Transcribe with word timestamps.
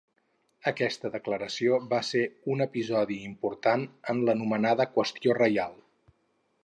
Aquesta 0.69 1.11
declaració 1.15 1.77
va 1.91 1.99
ser 2.07 2.23
un 2.53 2.65
episodi 2.67 3.17
important 3.33 3.85
en 4.15 4.25
l'anomenada 4.31 4.89
qüestió 4.97 5.37
reial. 5.43 5.79